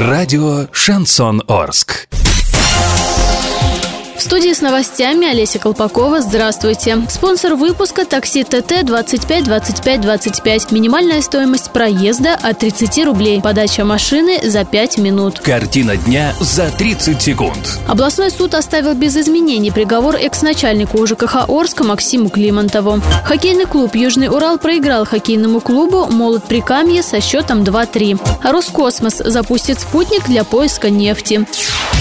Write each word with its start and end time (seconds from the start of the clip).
Радио 0.00 0.66
«Шансон 0.72 1.42
Орск». 1.46 2.08
В 4.20 4.22
студии 4.22 4.52
с 4.52 4.60
новостями 4.60 5.26
Олеся 5.26 5.58
Колпакова. 5.58 6.20
Здравствуйте. 6.20 6.98
Спонсор 7.08 7.54
выпуска 7.54 8.04
такси 8.04 8.44
ТТ 8.44 8.84
25 8.84 9.44
25 9.44 10.00
25. 10.02 10.72
Минимальная 10.72 11.22
стоимость 11.22 11.70
проезда 11.70 12.34
от 12.34 12.58
30 12.58 13.06
рублей. 13.06 13.40
Подача 13.40 13.86
машины 13.86 14.38
за 14.42 14.66
5 14.66 14.98
минут. 14.98 15.40
Картина 15.40 15.96
дня 15.96 16.34
за 16.38 16.68
30 16.70 17.22
секунд. 17.22 17.78
Областной 17.88 18.30
суд 18.30 18.54
оставил 18.54 18.92
без 18.92 19.16
изменений 19.16 19.70
приговор 19.70 20.16
экс-начальнику 20.16 20.98
УЖКХ 20.98 21.48
Орска 21.48 21.84
Максиму 21.84 22.28
Климонтову. 22.28 23.00
Хоккейный 23.24 23.64
клуб 23.64 23.94
«Южный 23.94 24.28
Урал» 24.28 24.58
проиграл 24.58 25.06
хоккейному 25.06 25.62
клубу 25.62 26.08
«Молот 26.10 26.44
Прикамье» 26.44 27.02
со 27.02 27.22
счетом 27.22 27.62
2-3. 27.62 28.20
Роскосмос 28.42 29.22
запустит 29.24 29.80
спутник 29.80 30.26
для 30.26 30.44
поиска 30.44 30.90
нефти. 30.90 31.46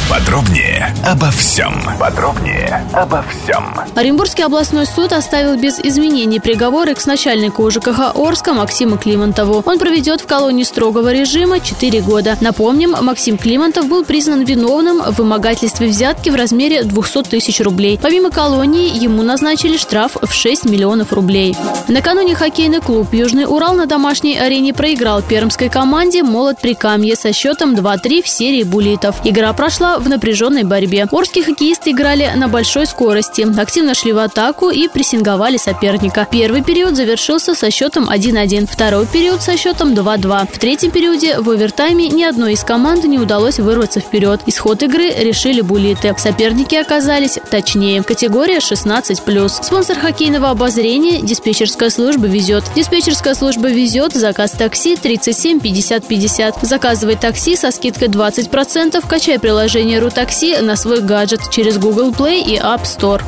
Подробнее 0.10 0.92
обо 1.06 1.30
всем. 1.30 1.72
Подробнее 2.00 2.84
обо 2.94 3.24
всем. 3.30 3.76
Оренбургский 3.96 4.44
областной 4.44 4.88
суд 4.88 5.14
оставил 5.14 5.56
без 5.56 5.80
изменений 5.80 6.40
приговор 6.40 6.88
экс-начальнику 6.90 7.62
УЖКХ 7.62 8.16
Орска 8.16 8.54
Максима 8.54 8.98
Климонтову. 8.98 9.62
Он 9.64 9.78
проведет 9.78 10.22
в 10.22 10.26
колонии 10.26 10.64
строгого 10.64 11.14
режима 11.14 11.60
4 11.60 12.02
года. 12.02 12.36
Напомним, 12.42 12.96
Максим 13.00 13.38
Климонтов 13.38 13.88
был 13.88 14.04
признан 14.04 14.46
виновным 14.46 15.00
в 15.00 15.20
вымогательстве 15.20 15.88
взятки 15.88 16.32
в 16.32 16.36
размере 16.36 16.84
200 16.84 17.24
тысяч 17.26 17.62
рублей. 17.62 18.00
Помимо 18.02 18.32
колонии, 18.32 18.92
ему 18.98 19.22
назначили 19.22 19.78
штраф 19.78 20.18
в 20.20 20.34
6 20.34 20.66
миллионов 20.66 21.14
рублей. 21.14 21.56
Накануне 21.88 22.34
хоккейный 22.34 22.82
клуб 22.82 23.14
«Южный 23.14 23.46
Урал» 23.46 23.76
на 23.76 23.86
домашней 23.86 24.40
арене 24.40 24.74
проиграл 24.74 25.22
пермской 25.22 25.70
команде 25.70 26.24
«Молот 26.24 26.60
Прикамье» 26.60 27.16
со 27.16 27.32
счетом 27.32 27.76
2-3 27.76 28.24
в 28.24 28.28
серии 28.28 28.64
буллитов. 28.64 29.16
Игра 29.24 29.54
прошла 29.54 29.99
в 30.00 30.10
напряженной 30.10 30.64
борьбе. 30.64 31.08
Орские 31.12 31.44
хоккеисты 31.44 31.92
играли 31.92 32.32
на 32.36 32.48
большой 32.48 32.86
скорости, 32.86 33.46
активно 33.60 33.94
шли 33.94 34.14
в 34.14 34.20
атаку 34.20 34.70
и 34.70 34.88
прессинговали 34.88 35.58
соперника. 35.58 36.28
Первый 36.30 36.64
период 36.64 36.96
завершился 36.96 37.56
со 37.56 37.72
счетом 37.72 38.10
1-1, 38.10 38.68
второй 38.72 39.06
период 39.06 39.42
со 39.42 39.58
счетом 39.58 39.94
2-2. 39.94 40.48
В 40.54 40.60
третьем 40.60 40.92
периоде 40.92 41.40
в 41.40 41.50
овертайме 41.50 42.08
ни 42.10 42.24
одной 42.24 42.54
из 42.54 42.64
команд 42.64 43.04
не 43.06 43.20
удалось 43.20 43.60
вырваться 43.60 44.00
вперед. 44.00 44.42
Исход 44.46 44.84
игры 44.84 45.10
решили 45.10 45.62
булиты. 45.62 46.16
Соперники 46.18 46.76
оказались 46.76 47.40
точнее. 47.50 48.04
Категория 48.04 48.60
16+. 48.60 49.64
Спонсор 49.64 49.98
хоккейного 49.98 50.50
обозрения– 50.52 51.22
диспетчерская 51.24 51.90
служба 51.90 52.28
«Везет». 52.28 52.64
Диспетчерская 52.76 53.34
служба 53.34 53.70
«Везет» 53.70 54.14
заказ 54.14 54.52
такси 54.52 54.96
37 54.96 55.60
50 55.60 56.06
50. 56.06 56.56
Заказывай 56.62 57.16
такси 57.16 57.56
со 57.56 57.72
скидкой 57.72 58.10
20%, 58.10 59.04
качай 59.08 59.40
приложение 59.40 59.89
приложение 59.90 60.00
«Рутакси» 60.00 60.62
на 60.62 60.76
свой 60.76 61.02
гаджет 61.02 61.50
через 61.50 61.78
Google 61.78 62.16
Play 62.16 62.42
и 62.42 62.58
App 62.58 62.84
Store. 62.84 63.22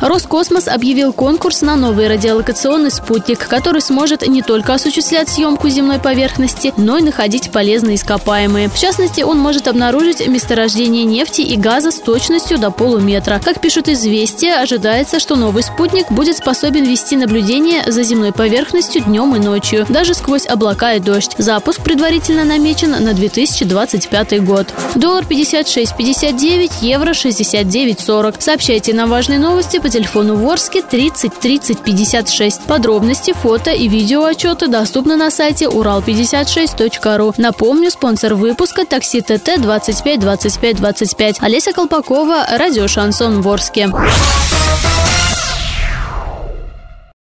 Роскосмос 0.00 0.68
объявил 0.68 1.12
конкурс 1.12 1.62
на 1.62 1.74
новый 1.74 2.06
радиолокационный 2.08 2.90
спутник, 2.90 3.48
который 3.48 3.80
сможет 3.80 4.26
не 4.26 4.42
только 4.42 4.74
осуществлять 4.74 5.28
съемку 5.28 5.68
земной 5.68 5.98
поверхности, 5.98 6.72
но 6.76 6.98
и 6.98 7.02
находить 7.02 7.50
полезные 7.50 7.96
ископаемые. 7.96 8.68
В 8.68 8.78
частности, 8.78 9.22
он 9.22 9.38
может 9.38 9.66
обнаружить 9.66 10.26
месторождение 10.26 11.04
нефти 11.04 11.40
и 11.40 11.56
газа 11.56 11.90
с 11.90 11.96
точностью 11.96 12.58
до 12.58 12.70
полуметра. 12.70 13.40
Как 13.44 13.60
пишут 13.60 13.88
«Известия», 13.88 14.60
ожидается, 14.60 15.18
что 15.18 15.34
новый 15.34 15.64
спутник 15.64 16.12
будет 16.12 16.36
способен 16.36 16.84
вести 16.84 17.16
наблюдение 17.16 17.90
за 17.90 18.04
земной 18.04 18.32
поверхностью 18.32 19.02
днем 19.02 19.34
и 19.34 19.40
ночью, 19.40 19.84
даже 19.88 20.14
сквозь 20.14 20.46
облака 20.46 20.92
и 20.94 21.00
дождь. 21.00 21.34
Запуск 21.38 21.82
предварительно 21.82 22.44
намечен 22.44 22.92
на 22.92 23.14
2025 23.14 24.44
год. 24.44 24.68
Доллар 24.94 25.24
56,59, 25.24 26.70
евро 26.82 27.10
69,40. 27.10 28.36
Сообщайте 28.38 28.94
на 28.94 29.08
важные 29.08 29.40
новости 29.40 29.78
по 29.78 29.87
телефону 29.90 30.36
Ворске 30.36 30.82
30 30.82 31.32
30 31.38 31.82
56. 31.82 32.62
Подробности, 32.62 33.32
фото 33.32 33.70
и 33.70 33.88
видео 33.88 34.24
отчеты 34.24 34.68
доступны 34.68 35.16
на 35.16 35.30
сайте 35.30 35.66
урал56.ру. 35.66 37.34
Напомню, 37.36 37.90
спонсор 37.90 38.34
выпуска 38.34 38.84
такси 38.84 39.20
ТТ 39.20 39.60
25 39.60 40.20
25 40.20 40.76
25. 40.76 41.36
Олеся 41.42 41.72
Колпакова, 41.72 42.46
радио 42.58 42.88
«Шансон 42.88 43.42
Ворске». 43.42 43.88